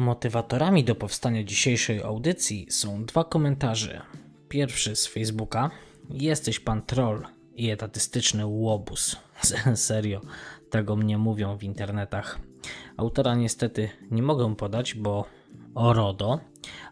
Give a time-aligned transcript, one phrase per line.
[0.00, 4.02] Motywatorami do powstania dzisiejszej audycji są dwa komentarze.
[4.48, 5.70] Pierwszy z Facebooka.
[6.10, 9.16] Jesteś pan troll i etatystyczny łobuz.
[9.74, 10.20] Serio,
[10.70, 12.40] tego mnie mówią w internetach.
[12.96, 15.24] Autora niestety nie mogę podać, bo
[15.74, 16.40] Orodo,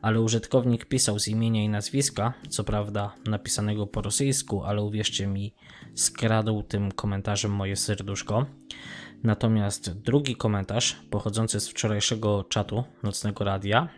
[0.03, 5.55] ale użytkownik pisał z imienia i nazwiska, co prawda napisanego po rosyjsku, ale uwierzcie mi,
[5.95, 8.47] skradł tym komentarzem moje serduszko.
[9.23, 13.89] Natomiast drugi komentarz, pochodzący z wczorajszego czatu Nocnego Radia,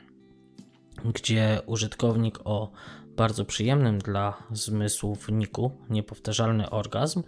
[1.04, 2.72] gdzie użytkownik o
[3.16, 7.22] bardzo przyjemnym dla zmysłów niku niepowtarzalny orgazm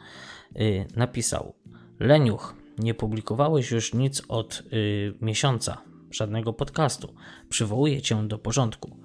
[0.54, 1.54] yy, napisał:
[2.00, 7.14] Leniuch, nie publikowałeś już nic od yy, miesiąca, żadnego podcastu.
[7.48, 8.96] Przywołuję cię do porządku.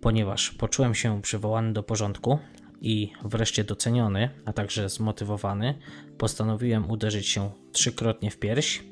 [0.00, 2.38] Ponieważ poczułem się przywołany do porządku,
[2.80, 5.78] i wreszcie doceniony, a także zmotywowany,
[6.18, 8.84] postanowiłem uderzyć się trzykrotnie w pierś.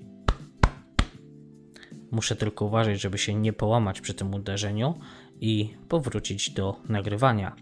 [2.11, 4.95] Muszę tylko uważać, żeby się nie połamać przy tym uderzeniu
[5.41, 7.56] i powrócić do nagrywania.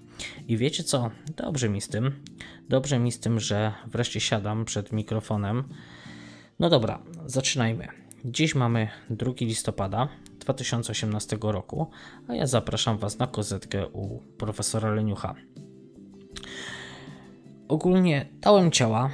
[0.48, 1.10] I wiecie co?
[1.36, 2.22] Dobrze mi z tym.
[2.68, 5.64] Dobrze mi z tym, że wreszcie siadam przed mikrofonem.
[6.58, 7.88] No dobra, zaczynajmy.
[8.24, 10.08] Dziś mamy 2 listopada
[10.40, 11.90] 2018 roku,
[12.28, 15.34] a ja zapraszam Was na kozetkę u profesora Leniucha.
[17.68, 19.10] Ogólnie dałem ciała.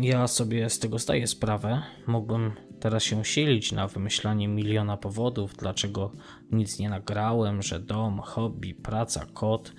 [0.00, 1.82] Ja sobie z tego zdaję sprawę.
[2.06, 6.12] Mógłbym teraz się silić na wymyślanie miliona powodów, dlaczego
[6.52, 9.72] nic nie nagrałem, że dom, hobby, praca, kot,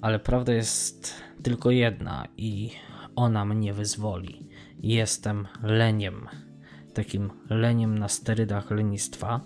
[0.00, 2.70] ale prawda jest tylko jedna i
[3.16, 4.46] ona mnie wyzwoli.
[4.82, 6.28] Jestem leniem,
[6.94, 9.40] takim leniem na sterydach lenistwa.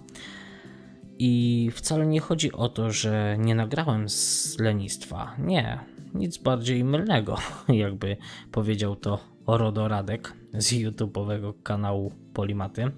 [1.19, 5.37] I wcale nie chodzi o to, że nie nagrałem z lenistwa.
[5.39, 5.79] Nie,
[6.15, 7.37] nic bardziej mylnego,
[7.69, 8.17] jakby
[8.53, 12.91] powiedział to Orodo Radek z YouTube'owego kanału Polimaty.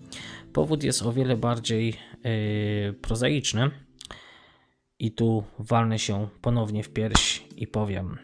[0.52, 3.70] Powód jest o wiele bardziej yy, prozaiczny.
[4.98, 8.18] I tu walnę się ponownie w pierś i powiem: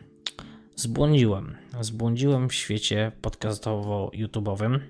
[0.76, 1.56] Zbłądziłem.
[1.80, 4.80] Zbłądziłem w świecie podcastowo-YouTube'owym,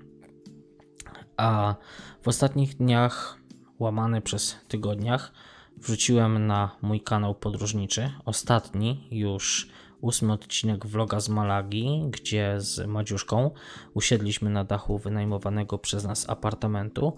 [1.37, 1.75] a
[2.21, 3.37] w ostatnich dniach,
[3.79, 5.33] łamany przez tygodniach,
[5.77, 9.69] wrzuciłem na mój kanał podróżniczy, ostatni już
[10.01, 13.51] ósmy odcinek vloga z Malagi, gdzie z Madziuszką
[13.93, 17.15] usiedliśmy na dachu wynajmowanego przez nas apartamentu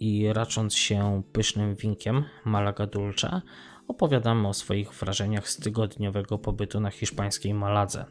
[0.00, 3.40] i racząc się pysznym winkiem Malaga Dulce,
[3.88, 8.04] opowiadamy o swoich wrażeniach z tygodniowego pobytu na hiszpańskiej Maladze.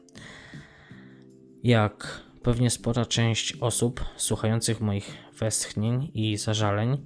[1.63, 6.97] Jak pewnie spora część osób słuchających moich westchnień i zażaleń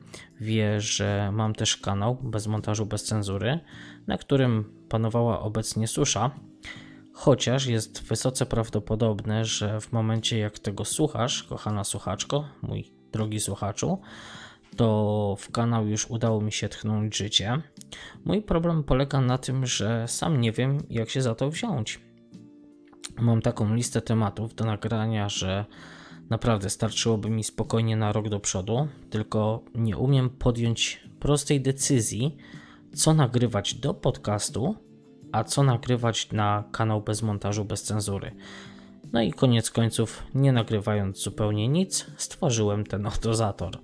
[0.41, 3.59] wie, że mam też kanał bez montażu, bez cenzury,
[4.07, 6.31] na którym panowała obecnie susza,
[7.19, 14.01] Chociaż jest wysoce prawdopodobne, że w momencie jak tego słuchasz, kochana słuchaczko, mój drogi słuchaczu,
[14.75, 17.61] to w kanał już udało mi się tchnąć życie.
[18.25, 21.99] Mój problem polega na tym, że sam nie wiem, jak się za to wziąć.
[23.19, 25.65] Mam taką listę tematów do nagrania, że
[26.29, 32.37] naprawdę starczyłoby mi spokojnie na rok do przodu, tylko nie umiem podjąć prostej decyzji,
[32.95, 34.86] co nagrywać do podcastu,
[35.31, 38.31] a co nagrywać na kanał bez montażu, bez cenzury.
[39.13, 43.77] No i koniec końców, nie nagrywając zupełnie nic, stworzyłem ten otozator.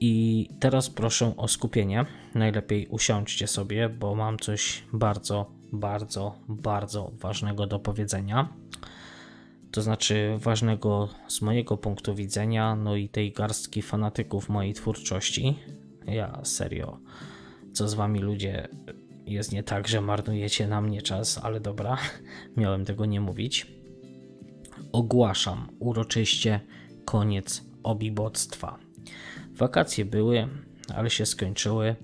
[0.00, 2.06] I teraz proszę o skupienie.
[2.34, 8.48] Najlepiej usiądźcie sobie, bo mam coś bardzo, bardzo, bardzo ważnego do powiedzenia.
[9.70, 15.58] To znaczy ważnego z mojego punktu widzenia, no i tej garstki fanatyków mojej twórczości.
[16.06, 16.98] Ja serio,
[17.72, 18.68] co z wami ludzie
[19.26, 21.98] jest nie tak, że marnujecie na mnie czas, ale dobra,
[22.56, 23.66] miałem tego nie mówić.
[24.92, 26.60] Ogłaszam uroczyście
[27.04, 28.78] koniec obiboctwa.
[29.56, 30.48] Wakacje były,
[30.94, 31.96] ale się skończyły.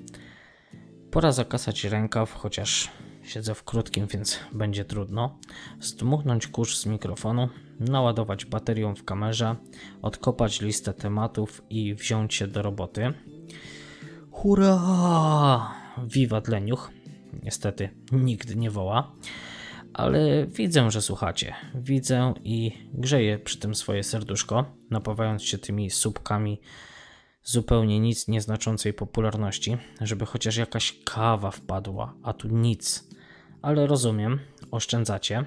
[1.11, 2.91] Pora zakasać rękaw, chociaż
[3.23, 5.39] siedzę w krótkim, więc będzie trudno.
[5.81, 7.49] Zdmuchnąć kurz z mikrofonu,
[7.81, 9.57] naładować baterią w kamerze,
[10.03, 13.13] odkopać listę tematów i wziąć się do roboty.
[14.31, 15.75] Hurra!
[16.07, 17.02] Wiwat leniuch!
[17.43, 19.13] Niestety nikt nie woła.
[19.95, 21.55] Ale widzę, że słuchacie.
[21.75, 26.61] Widzę i grzeję przy tym swoje serduszko, napawając się tymi słupkami
[27.45, 33.09] zupełnie nic nieznaczącej popularności, żeby chociaż jakaś kawa wpadła, a tu nic.
[33.63, 34.39] Ale rozumiem,
[34.71, 35.45] oszczędzacie,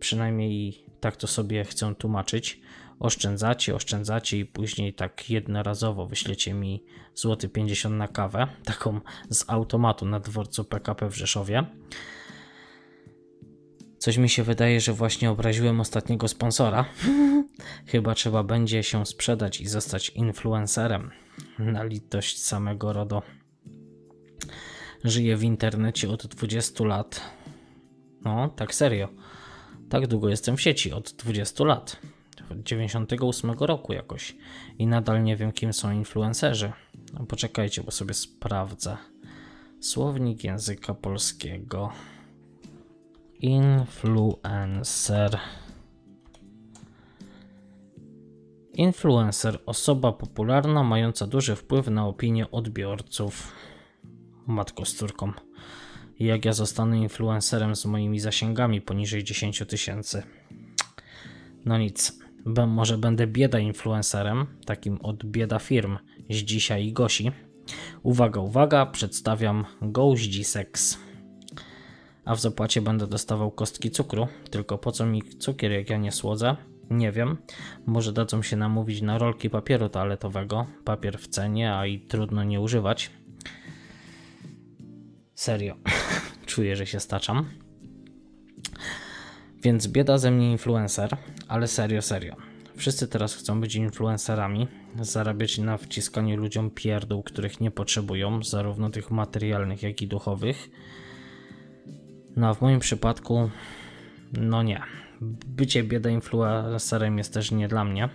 [0.00, 2.60] przynajmniej tak to sobie chcę tłumaczyć.
[3.00, 9.00] Oszczędzacie, oszczędzacie i później tak jednorazowo wyślecie mi złoty 50 na kawę, taką
[9.30, 11.66] z automatu na dworcu PKP w Rzeszowie.
[13.98, 16.84] Coś mi się wydaje, że właśnie obraziłem ostatniego sponsora.
[17.86, 21.10] Chyba trzeba będzie się sprzedać i zostać influencerem
[21.58, 23.22] na litość samego RODO.
[25.04, 27.20] żyję w internecie od 20 lat.
[28.24, 29.08] No, tak serio.
[29.88, 32.00] Tak długo jestem w sieci, od 20 lat.
[32.50, 34.36] Od 98 roku jakoś.
[34.78, 36.72] I nadal nie wiem, kim są influencerzy.
[37.14, 38.96] No, poczekajcie, bo sobie sprawdzę.
[39.80, 41.92] Słownik języka polskiego.
[43.40, 45.38] Influencer.
[48.74, 53.52] Influencer osoba popularna mająca duży wpływ na opinię odbiorców.
[54.46, 55.32] Matko z córką.
[56.18, 60.22] Jak ja zostanę influencerem z moimi zasięgami poniżej 10 tysięcy?
[61.64, 62.20] No nic.
[62.46, 65.98] B może będę bieda influencerem, takim od bieda firm
[66.30, 67.32] z dzisiaj i Gosi.
[68.02, 70.98] Uwaga, uwaga, przedstawiam Goździ Seks.
[72.24, 76.12] A w zapłacie będę dostawał kostki cukru, tylko po co mi cukier, jak ja nie
[76.12, 76.56] słodzę?
[76.90, 77.36] Nie wiem.
[77.86, 80.66] Może dadzą się namówić na rolki papieru toaletowego.
[80.84, 83.10] Papier w cenie, a i trudno nie używać.
[85.34, 85.76] Serio.
[86.46, 87.44] Czuję, że się staczam.
[89.62, 91.16] Więc bieda ze mnie influencer,
[91.48, 92.36] ale serio, serio.
[92.76, 94.68] Wszyscy teraz chcą być influencerami,
[95.00, 100.70] zarabiać na wciskaniu ludziom pierdół, których nie potrzebują, zarówno tych materialnych, jak i duchowych.
[102.36, 103.50] No a w moim przypadku,
[104.32, 104.82] no nie.
[105.46, 108.08] Bycie bieda influencerem jest też nie dla mnie.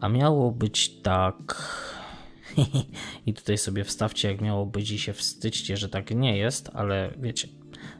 [0.00, 1.62] A miało być tak.
[3.26, 7.14] I tutaj sobie wstawcie, jak miało być, i się wstydźcie, że tak nie jest, ale
[7.18, 7.48] wiecie,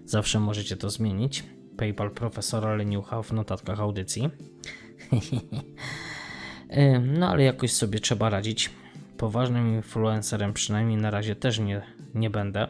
[0.04, 1.44] zawsze możecie to zmienić.
[1.76, 4.30] PayPal profesora Leniucha w notatkach audycji.
[7.18, 8.70] no ale jakoś sobie trzeba radzić.
[9.16, 11.82] Poważnym influencerem przynajmniej na razie też nie,
[12.14, 12.68] nie będę.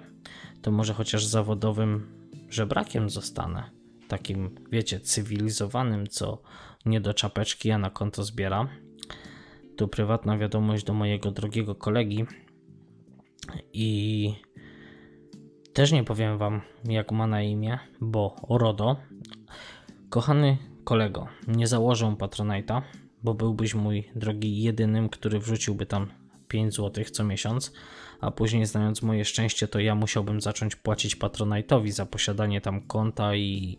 [0.63, 2.07] To może chociaż zawodowym
[2.51, 3.71] żebrakiem zostanę.
[4.09, 6.43] Takim, wiecie, cywilizowanym, co
[6.87, 8.69] nie do czapeczki, a na konto zbiera.
[9.77, 12.25] Tu prywatna wiadomość do mojego drogiego kolegi.
[13.73, 14.35] I
[15.77, 18.97] też nie powiem wam, jak ma na imię, bo RODO.
[20.11, 22.83] Kochany kolego, nie założę Patronite'a,
[23.23, 26.07] bo byłbyś mój drogi jedynym, który wrzuciłby tam
[26.49, 27.73] 5 zł co miesiąc,
[28.21, 33.35] a później znając moje szczęście, to ja musiałbym zacząć płacić Patronite'owi za posiadanie tam konta
[33.35, 33.79] i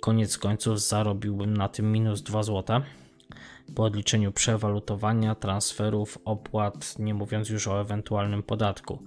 [0.00, 2.80] koniec końców zarobiłbym na tym minus 2 zł
[3.74, 8.98] po odliczeniu przewalutowania, transferów, opłat, nie mówiąc już o ewentualnym podatku.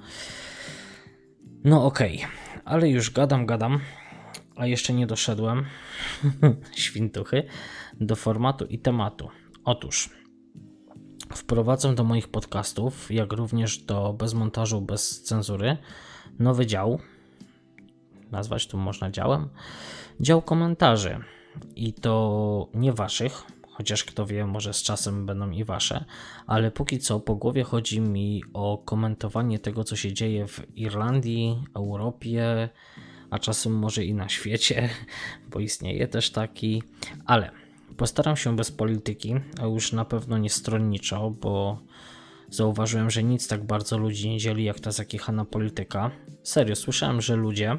[1.68, 2.30] No okej, okay.
[2.66, 3.80] ale już gadam, gadam,
[4.56, 5.66] a jeszcze nie doszedłem,
[6.76, 7.44] świntuchy,
[7.94, 9.30] do formatu i tematu.
[9.66, 10.10] Otóż
[11.34, 15.78] wprowadzę do moich podcastów, jak również do bez montażu, bez cenzury,
[16.40, 17.00] nowy dział.
[18.32, 19.50] Nazwać to można działem.
[20.20, 21.20] Dział komentarzy.
[21.76, 23.44] I to nie waszych,
[23.78, 26.06] chociaż kto wie, może z czasem będą i wasze,
[26.48, 31.64] ale póki co po głowie chodzi mi o komentowanie tego, co się dzieje w Irlandii,
[31.76, 32.70] Europie,
[33.30, 34.90] a czasem może i na świecie,
[35.52, 36.84] bo istnieje też taki,
[37.26, 37.52] ale
[37.98, 41.82] postaram się bez polityki, a już na pewno nie stronniczo, bo
[42.50, 46.12] zauważyłem, że nic tak bardzo ludzi nie dzieli jak ta zakichana polityka.
[46.44, 47.78] Serio, słyszałem, że ludzie,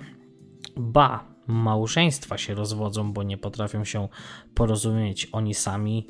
[0.76, 4.09] ba, małżeństwa się rozwodzą, bo nie potrafią się
[4.55, 6.07] porozumieć oni sami,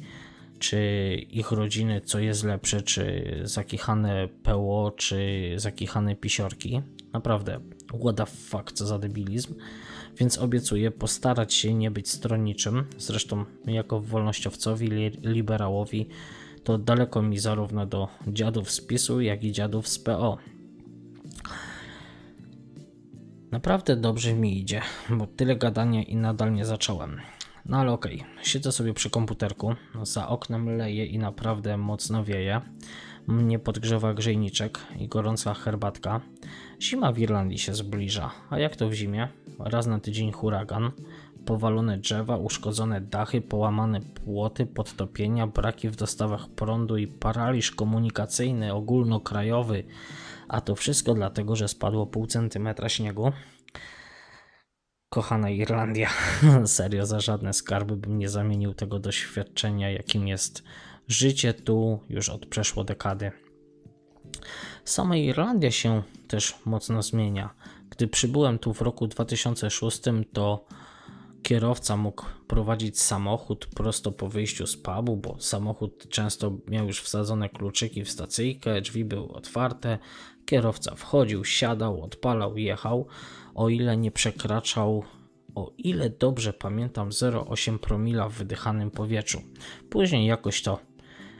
[0.59, 0.78] czy
[1.30, 6.83] ich rodziny, co jest lepsze, czy zakichane PO, czy zakichane pisiorki.
[7.12, 7.61] Naprawdę,
[8.00, 9.54] what the fuck, co za debilizm.
[10.16, 12.85] Więc obiecuję postarać się nie być stronniczym.
[12.99, 14.88] Zresztą, jako wolnościowcowi,
[15.23, 16.09] liberałowi,
[16.64, 20.38] to daleko mi zarówno do dziadów z PiSu, jak i dziadów z PO.
[23.52, 27.20] Naprawdę dobrze mi idzie, bo tyle gadania i nadal nie zacząłem.
[27.66, 28.44] No ale okej, okay.
[28.44, 32.60] siedzę sobie przy komputerku, za oknem leje i naprawdę mocno wieje.
[33.26, 36.20] Mnie podgrzewa grzejniczek i gorąca herbatka.
[36.80, 39.28] Zima w Irlandii się zbliża, a jak to w zimie?
[39.58, 40.90] Raz na tydzień huragan,
[41.44, 49.84] powalone drzewa, uszkodzone dachy, połamane płoty, podtopienia, braki w dostawach prądu i paraliż komunikacyjny ogólnokrajowy
[50.48, 53.32] a to wszystko dlatego, że spadło pół centymetra śniegu.
[55.08, 56.10] Kochana Irlandia,
[56.66, 60.62] serio, za żadne skarby bym nie zamienił tego doświadczenia, jakim jest
[61.08, 63.32] życie tu już od przeszło dekady.
[64.84, 67.54] Sama Irlandia się też mocno zmienia.
[67.90, 70.00] Gdy przybyłem tu w roku 2006,
[70.32, 70.64] to
[71.42, 77.48] kierowca mógł prowadzić samochód prosto po wyjściu z pubu, bo samochód często miał już wsadzone
[77.48, 79.98] kluczyki w stacyjkę, drzwi były otwarte,
[80.48, 83.06] Kierowca wchodził, siadał, odpalał, jechał,
[83.54, 85.04] o ile nie przekraczał,
[85.54, 89.42] o ile dobrze pamiętam, 0,8 promila w wydychanym powietrzu.
[89.90, 90.78] Później jakoś to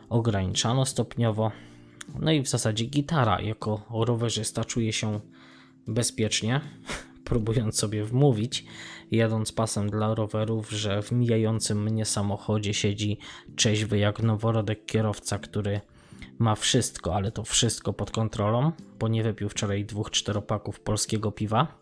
[0.09, 1.53] ograniczano stopniowo.
[2.19, 5.21] No i w zasadzie gitara jako rowerzysta czuje się
[5.87, 6.61] bezpiecznie,
[7.29, 8.65] próbując sobie wmówić,
[9.11, 13.19] jadąc pasem dla rowerów, że w mijającym mnie samochodzie siedzi
[13.57, 15.81] trzeźwy jak noworodek kierowca, który
[16.39, 21.79] ma wszystko, ale to wszystko pod kontrolą, bo nie wypił wczoraj dwóch czteropaków polskiego piwa.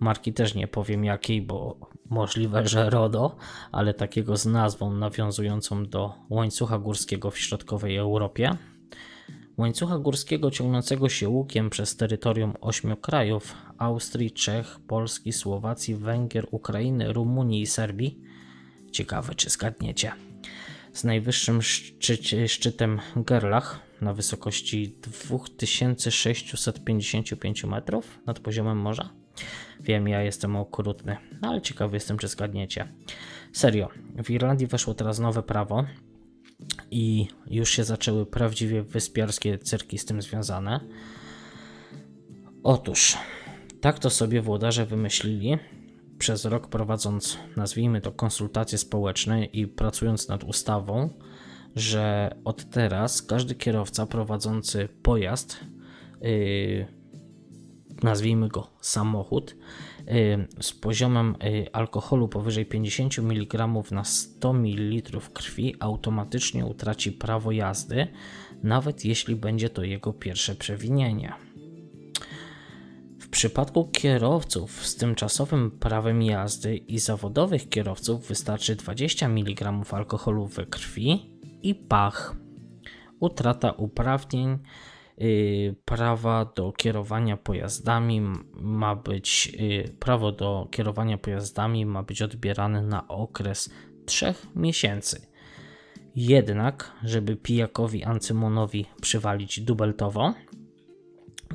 [0.00, 1.76] Marki też nie powiem jakiej, bo
[2.10, 3.36] możliwe, że RODO,
[3.72, 8.56] ale takiego z nazwą nawiązującą do łańcucha górskiego w środkowej Europie.
[9.56, 17.12] Łańcucha górskiego ciągnącego się łukiem przez terytorium ośmiu krajów Austrii, Czech, Polski, Słowacji, Węgier, Ukrainy,
[17.12, 18.20] Rumunii i Serbii.
[18.92, 20.12] Ciekawe, czy zgadniecie.
[20.92, 29.10] Z najwyższym szczycie, szczytem Gerlach na wysokości 2655 metrów nad poziomem morza.
[29.80, 32.92] Wiem, ja jestem okrutny, no ale ciekawy jestem, czy zgadniecie.
[33.52, 33.88] Serio,
[34.24, 35.84] w Irlandii weszło teraz nowe prawo
[36.90, 40.80] i już się zaczęły prawdziwie wyspiarskie cyrki z tym związane.
[42.62, 43.16] Otóż,
[43.80, 45.58] tak to sobie włodarze wymyślili,
[46.18, 51.10] przez rok prowadząc, nazwijmy to, konsultacje społeczne i pracując nad ustawą,
[51.76, 55.60] że od teraz każdy kierowca prowadzący pojazd,
[56.20, 56.86] yy,
[58.02, 59.56] nazwijmy go samochód,
[60.06, 67.52] yy, z poziomem yy, alkoholu powyżej 50 mg na 100 ml krwi automatycznie utraci prawo
[67.52, 68.06] jazdy,
[68.62, 71.32] nawet jeśli będzie to jego pierwsze przewinienie.
[73.20, 80.66] W przypadku kierowców z tymczasowym prawem jazdy i zawodowych kierowców wystarczy 20 mg alkoholu we
[80.66, 81.35] krwi
[81.66, 82.36] i pach.
[83.20, 84.58] Utrata uprawnień,
[85.18, 88.20] yy, prawa do kierowania pojazdami
[88.60, 93.70] ma być, yy, prawo do kierowania pojazdami ma być odbierane na okres
[94.06, 95.26] 3 miesięcy.
[96.16, 100.34] Jednak, żeby pijakowi Ancymonowi przywalić dubeltowo,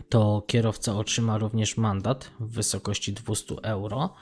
[0.09, 4.13] to kierowca otrzyma również mandat w wysokości 200 euro,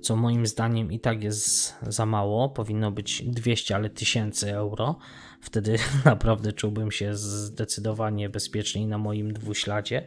[0.00, 2.48] co moim zdaniem i tak jest za mało.
[2.48, 4.98] Powinno być 200, ale 1000 euro.
[5.40, 10.06] Wtedy naprawdę czułbym się zdecydowanie bezpieczniej na moim dwuśladzie.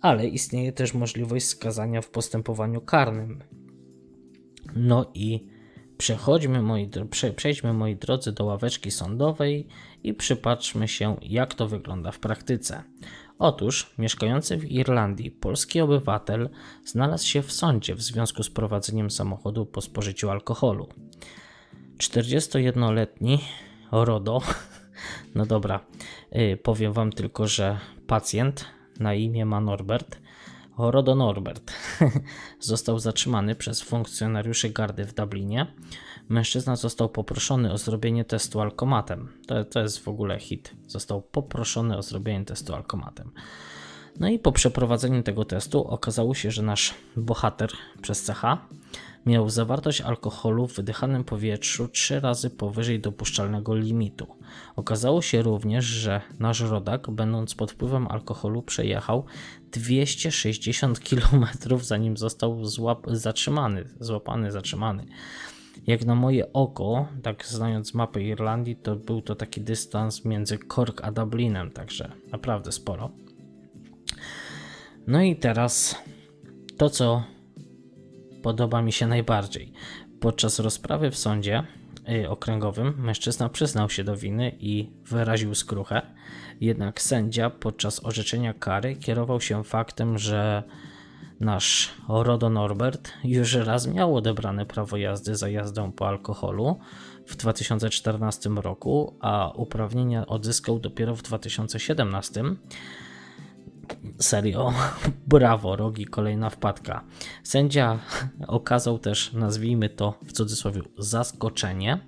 [0.00, 3.42] Ale istnieje też możliwość skazania w postępowaniu karnym.
[4.76, 5.46] No i
[5.96, 6.90] przechodźmy, moi,
[7.36, 9.66] przejdźmy, moi drodzy, do ławeczki sądowej
[10.02, 12.82] i przypatrzmy się, jak to wygląda w praktyce.
[13.38, 16.48] Otóż mieszkający w Irlandii polski obywatel
[16.84, 20.88] znalazł się w sądzie w związku z prowadzeniem samochodu po spożyciu alkoholu.
[21.98, 23.38] 41-letni
[23.92, 24.42] RODO,
[25.34, 25.80] no dobra,
[26.32, 28.64] yy, powiem wam tylko, że pacjent
[29.00, 30.18] na imię ma Norbert,
[30.78, 31.72] RODO Norbert,
[32.60, 35.66] został zatrzymany przez funkcjonariuszy gardy w Dublinie
[36.28, 39.28] Mężczyzna został poproszony o zrobienie testu alkomatem.
[39.46, 40.74] To, to jest w ogóle hit.
[40.86, 43.30] Został poproszony o zrobienie testu alkomatem.
[44.20, 47.70] No i po przeprowadzeniu tego testu okazało się, że nasz bohater
[48.02, 48.42] przez CH
[49.26, 54.26] miał zawartość alkoholu w wydychanym powietrzu trzy razy powyżej dopuszczalnego limitu.
[54.76, 59.24] Okazało się również, że nasz rodak, będąc pod wpływem alkoholu, przejechał
[59.72, 61.46] 260 km
[61.80, 65.06] zanim został złap- zatrzymany, złapany, zatrzymany.
[65.86, 71.00] Jak na moje oko, tak znając mapę Irlandii, to był to taki dystans między Cork
[71.04, 73.10] a Dublinem, także naprawdę sporo.
[75.06, 75.96] No i teraz
[76.76, 77.22] to, co
[78.44, 79.72] podoba mi się najbardziej.
[80.20, 81.62] Podczas rozprawy w sądzie
[82.08, 86.02] y, okręgowym mężczyzna przyznał się do winy i wyraził skruchę,
[86.60, 90.62] jednak sędzia podczas orzeczenia kary kierował się faktem, że
[91.40, 96.78] Nasz Rodo Norbert już raz miał odebrane prawo jazdy za jazdę po alkoholu
[97.26, 102.44] w 2014 roku, a uprawnienia odzyskał dopiero w 2017.
[104.20, 104.72] Serio,
[105.26, 107.04] brawo, rogi, kolejna wpadka.
[107.42, 107.98] Sędzia
[108.46, 111.98] okazał też, nazwijmy to w cudzysłowie, zaskoczenie,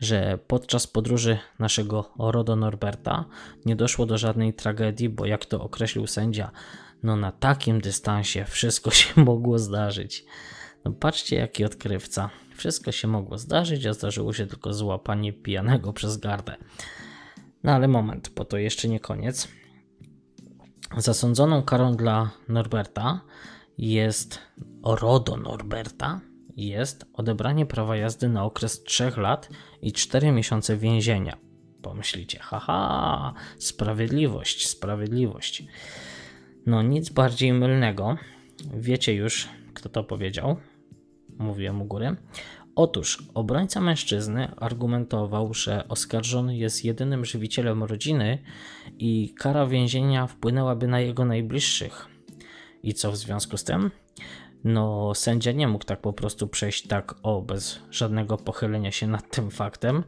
[0.00, 3.24] że podczas podróży naszego Rodo Norberta
[3.66, 6.50] nie doszło do żadnej tragedii, bo jak to określił sędzia,
[7.02, 10.24] no na takim dystansie wszystko się mogło zdarzyć.
[10.84, 12.30] No patrzcie, jaki odkrywca.
[12.56, 16.56] Wszystko się mogło zdarzyć, a zdarzyło się tylko złapanie pijanego przez gardę.
[17.64, 19.48] No ale moment, bo to jeszcze nie koniec.
[20.96, 23.20] Zasądzoną karą dla Norberta
[23.78, 24.38] jest
[24.84, 26.20] RODO Norberta
[26.56, 29.48] jest odebranie prawa jazdy na okres 3 lat
[29.82, 31.36] i 4 miesiące więzienia.
[31.82, 35.64] Pomyślicie, haha, sprawiedliwość, sprawiedliwość.
[36.66, 38.16] No nic bardziej mylnego.
[38.74, 40.56] Wiecie już, kto to powiedział.
[41.38, 42.16] Mówiłem u góry.
[42.76, 48.38] Otóż obrońca mężczyzny argumentował, że oskarżony jest jedynym żywicielem rodziny
[48.98, 52.08] i kara więzienia wpłynęłaby na jego najbliższych.
[52.82, 53.90] I co w związku z tym?
[54.64, 59.30] No, sędzia nie mógł tak po prostu przejść tak o, bez żadnego pochylenia się nad
[59.30, 60.04] tym faktem.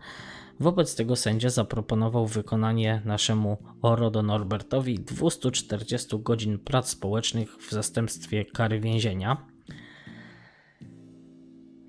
[0.60, 8.80] Wobec tego sędzia zaproponował wykonanie naszemu Orodo Norbertowi 240 godzin prac społecznych w zastępstwie kary
[8.80, 9.55] więzienia.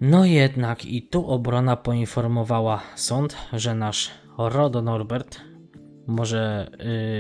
[0.02, 5.42] No jednak i tu obrona poinformowała sąd, że nasz Rodo Norbert
[6.08, 6.72] może,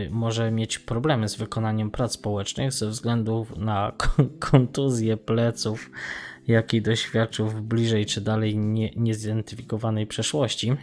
[0.03, 3.91] yy, może mieć problemy z wykonaniem prac społecznych ze względu na
[4.51, 5.91] kontuzję pleców,
[6.47, 10.73] jakiej doświadczył w bliżej czy dalej nie, niezidentyfikowanej przeszłości.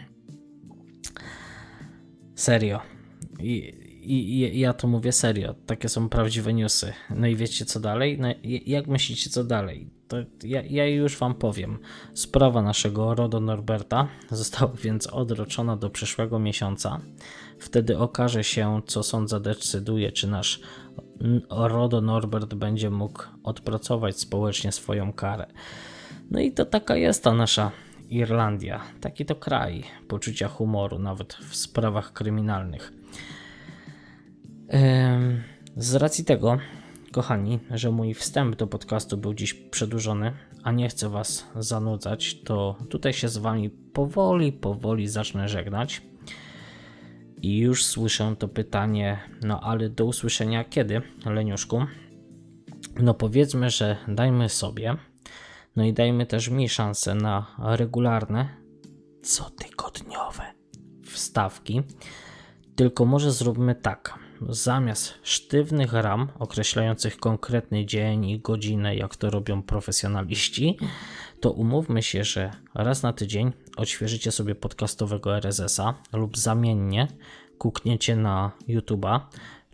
[2.35, 2.79] Serio.
[3.39, 3.53] I,
[4.01, 5.55] i, I, ja to mówię serio.
[5.65, 6.93] Takie są prawdziwe newsy.
[7.09, 8.17] No i wiecie co dalej?
[8.19, 8.27] No,
[8.65, 9.89] jak myślicie co dalej?
[10.07, 11.79] To ja, ja już wam powiem.
[12.13, 17.01] Sprawa naszego Rodo Norberta została więc odroczona do przyszłego miesiąca.
[17.59, 20.59] Wtedy okaże się, co sąd zadecyduje, czy nasz
[21.49, 25.47] Rodo Norbert będzie mógł odpracować społecznie swoją karę.
[26.31, 27.71] No i to taka jest ta nasza
[28.09, 28.81] Irlandia.
[29.01, 32.93] Taki to kraj poczucia humoru, nawet w sprawach kryminalnych.
[35.77, 36.57] Z racji tego,
[37.15, 42.75] kochani, że mój wstęp do podcastu był dziś przedłużony, a nie chcę Was zanudzać, to
[42.89, 46.01] tutaj się z Wami powoli, powoli zacznę żegnać.
[47.41, 51.85] I już słyszę to pytanie, no ale do usłyszenia kiedy, Leniuszku?
[52.99, 54.95] No powiedzmy, że dajmy sobie,
[55.75, 58.49] no i dajmy też mi szansę na regularne,
[59.21, 60.43] cotygodniowe
[61.03, 61.83] wstawki.
[62.75, 64.24] Tylko może zróbmy tak.
[64.49, 70.77] Zamiast sztywnych ram określających konkretny dzień i godzinę, jak to robią profesjonaliści,
[71.39, 77.07] to umówmy się, że raz na tydzień odświeżycie sobie podcastowego RSS-a lub zamiennie
[77.57, 79.19] kukniecie na YouTube'a,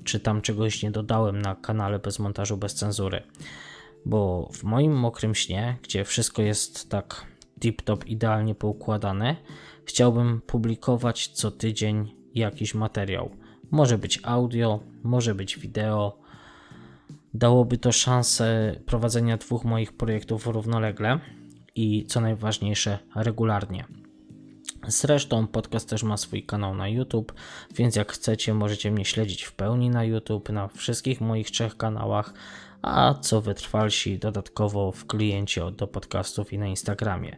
[0.03, 3.23] czy tam czegoś nie dodałem na kanale bez montażu, bez cenzury.
[4.05, 7.25] Bo w moim mokrym śnie, gdzie wszystko jest tak
[7.59, 9.35] tip-top idealnie poukładane,
[9.85, 13.40] chciałbym publikować co tydzień jakiś materiał.
[13.71, 16.17] Może być audio, może być wideo.
[17.33, 21.19] Dałoby to szansę prowadzenia dwóch moich projektów równolegle
[21.75, 23.85] i co najważniejsze, regularnie.
[24.87, 27.33] Zresztą podcast też ma swój kanał na YouTube,
[27.75, 32.33] więc jak chcecie, możecie mnie śledzić w pełni na YouTube, na wszystkich moich trzech kanałach,
[32.81, 37.37] a co wytrwalsi dodatkowo w kliencie do podcastów i na Instagramie.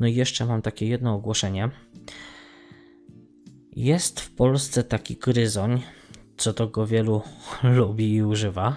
[0.00, 1.70] No i jeszcze mam takie jedno ogłoszenie.
[3.78, 5.82] Jest w Polsce taki gryzoń,
[6.36, 7.22] co to go wielu
[7.76, 8.76] lubi i używa.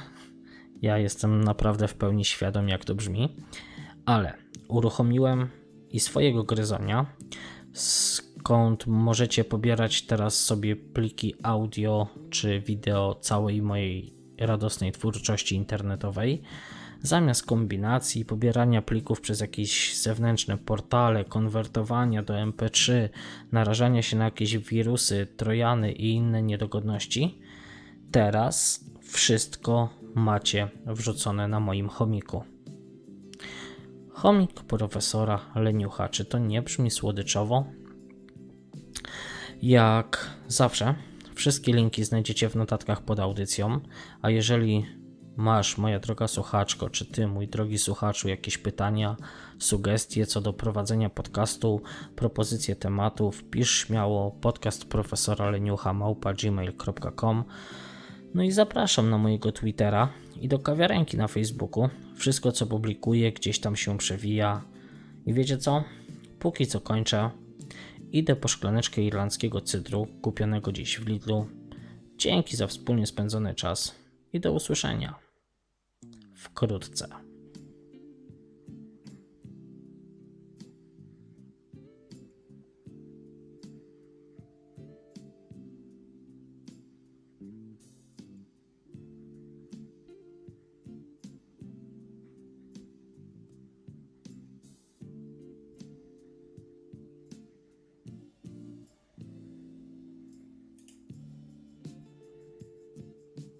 [0.81, 3.35] Ja jestem naprawdę w pełni świadom, jak to brzmi,
[4.05, 4.33] ale
[4.67, 5.49] uruchomiłem
[5.89, 7.05] i swojego gryzonia,
[7.73, 16.41] skąd możecie pobierać teraz sobie pliki audio czy wideo całej mojej radosnej twórczości internetowej.
[17.03, 23.09] Zamiast kombinacji, pobierania plików przez jakieś zewnętrzne portale, konwertowania do MP3,
[23.51, 27.39] narażania się na jakieś wirusy, trojany i inne niedogodności,
[28.11, 32.43] teraz wszystko macie wrzucone na moim chomiku.
[34.09, 36.09] Chomik profesora Leniucha.
[36.09, 37.65] Czy to nie brzmi słodyczowo?
[39.61, 40.95] Jak zawsze,
[41.35, 43.79] wszystkie linki znajdziecie w notatkach pod audycją,
[44.21, 44.85] a jeżeli
[45.35, 49.15] masz, moja droga słuchaczko, czy ty, mój drogi słuchaczu, jakieś pytania,
[49.59, 51.81] sugestie co do prowadzenia podcastu,
[52.15, 57.43] propozycje tematów, pisz śmiało podcast profesora Leniucha małpa gmail.com
[58.33, 60.09] no i zapraszam na mojego Twittera
[60.41, 61.89] i do kawiarenki na Facebooku.
[62.15, 64.61] Wszystko co publikuję gdzieś tam się przewija.
[65.25, 65.83] I wiecie co?
[66.39, 67.29] Póki co kończę.
[68.11, 71.47] Idę po szklaneczkę irlandzkiego cydru kupionego dziś w Lidlu.
[72.17, 74.00] Dzięki za wspólnie spędzony czas
[74.33, 75.15] i do usłyszenia
[76.35, 77.30] wkrótce.